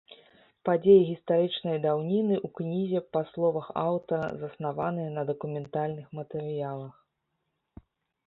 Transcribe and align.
Падзеі 0.67 1.01
гістарычнай 1.09 1.75
даўніны 1.83 2.35
ў 2.37 2.47
кнізе, 2.59 2.99
па 3.17 3.21
словах 3.31 3.67
аўтара, 3.83 4.31
заснаваныя 4.43 5.09
на 5.17 5.23
дакументальных 5.31 6.07
матэрыялах. 6.21 6.93